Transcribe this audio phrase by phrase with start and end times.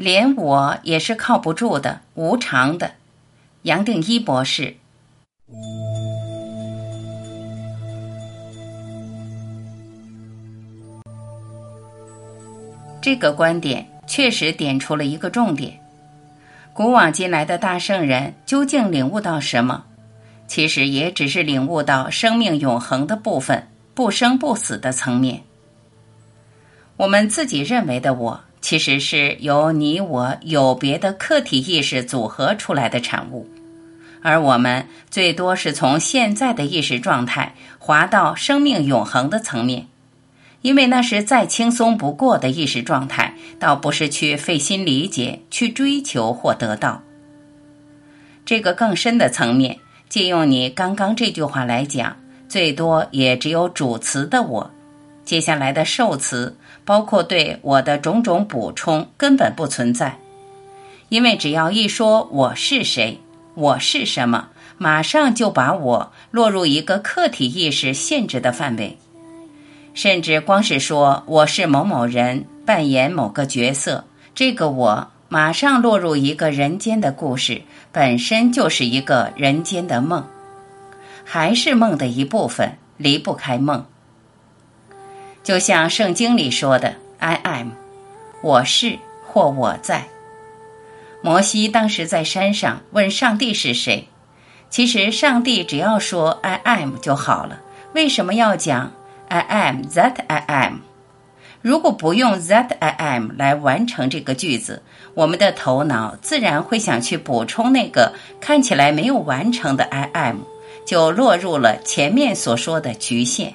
[0.00, 2.92] 连我也是靠不住的，无常的。
[3.64, 4.74] 杨定一博士。
[13.02, 15.78] 这个观点确实点出了一个重点：
[16.72, 19.84] 古往今来的大圣人究竟领悟到什么？
[20.46, 25.42] 其实也只是领悟到生命永恒的部分，不生不死的层面。
[26.96, 33.48] 我们自己认为的我，其实是由你我有别的客体意识组合出来的产物，
[34.22, 39.86] 而我们最多是从现在的意识状态滑到生命永恒的层面。
[40.62, 47.02] 因为那是再轻松不过的意识状态，倒不是去费心理解、去追求或得到。
[48.44, 49.78] 这个更深的层面，
[50.10, 52.14] 借用你刚刚这句话来讲，
[52.46, 54.70] 最多也只有主词的我，
[55.30, 60.18] 接下来的受词，包括对我的种种补充，根本不存在。
[61.08, 63.20] 因为只要一说我是谁，
[63.54, 68.98] 我是什么，马上就把我落入一个客体意识限制的范围。
[69.94, 80.26] 甚至光是说我是某某人，扮演某个角色，这个我马上落入一个人间的故事，本身就是一个人间的梦，
[81.24, 83.86] 还是梦的一部分，离不开梦。
[85.42, 87.70] 就像圣经里说的 “I am”，
[88.42, 90.04] 我是或我在。
[91.22, 94.08] 摩西当时在山上问上帝是谁，
[94.68, 97.60] 其实上帝只要说 “I am” 就好了，
[97.94, 98.92] 为什么要讲
[99.28, 100.78] ？I am that I am。
[101.62, 110.38] 如果不用 that I am 来完成这个句子，我们的头脑自然会想去补充那个看起来没有完成的 I am，
[110.86, 113.54] 就落入了前面所说的局限。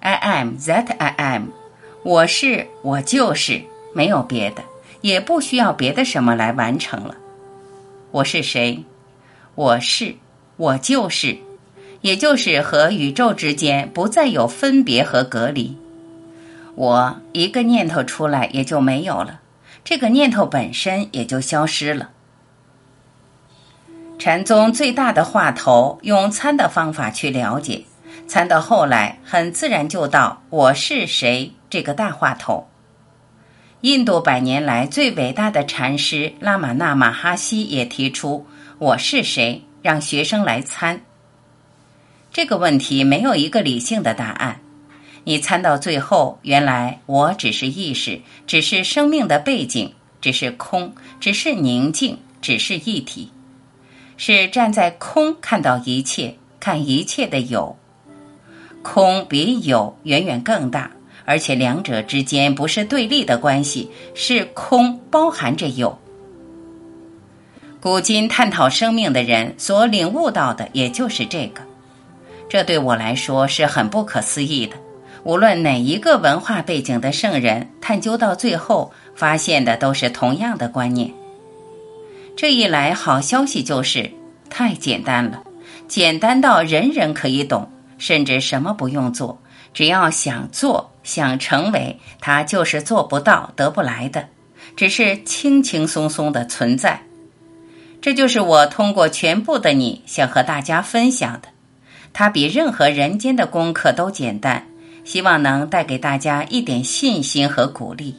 [0.00, 1.48] I am that I am，
[2.02, 3.62] 我是我就是，
[3.94, 4.62] 没有别的，
[5.00, 7.16] 也不需要别的什么来完成了。
[8.10, 8.84] 我是谁？
[9.54, 10.16] 我是
[10.56, 11.38] 我就是。
[12.00, 15.76] 也就是和宇宙之间不再有分别和隔离，
[16.76, 19.40] 我一个念头出来也就没有了，
[19.82, 22.10] 这个念头本身也就消失了。
[24.16, 27.82] 禅宗最大的话头，用参的方法去了解，
[28.28, 32.68] 参到后来很自然就到我是谁这个大话头。
[33.80, 38.46] 印度百年来最伟大的禅师拉玛那马哈希也提出
[38.78, 41.00] 我是谁，让学生来参。
[42.30, 44.60] 这个问题没有一个理性的答案。
[45.24, 53.32] 你参到最后，原来我只是意识，只是生命的背景，只是空，只是宁静，只是一体，
[54.18, 57.78] 是站在空看到一切，看一切的有。
[58.90, 60.90] 空比有远远更大，
[61.26, 65.98] 而且两者之间不是对立的关系，是空包含着有。
[67.80, 71.60] 古今探讨生命的人所领悟到的，也就是这个。
[72.48, 74.74] 这对我来说是很不可思议的。
[75.22, 81.12] 无论哪一个文化背景的圣人，探究到最后，发现的都是同样的观念。
[82.34, 84.10] 这一来，好消息就是
[84.48, 85.42] 太简单了，
[85.86, 89.42] 简单到人人可以懂，甚至什么不用做，
[89.74, 94.28] 只要想做、想成为，他就是做不到、得不来的，
[94.76, 97.02] 只是轻轻松松的存在。
[98.00, 101.48] 这就是我通过全部的你想和大家分享的。
[102.12, 104.66] 它比任何人间的功课都简单，
[105.04, 108.16] 希望能带给大家一点信心和鼓励。